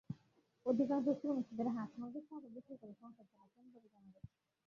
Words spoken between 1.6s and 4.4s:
হাঁস-মুরগি, ছাগল বিক্রি করে সংসার চালাচ্ছেন বলে জানা গেছে।